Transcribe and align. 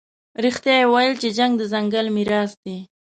رښتیا 0.43 0.73
یې 0.79 0.87
ویلي 0.91 1.15
چې 1.21 1.29
جنګ 1.37 1.51
د 1.57 1.63
ځنګل 1.73 2.05
میراث 2.15 2.51
دی. 2.63 2.77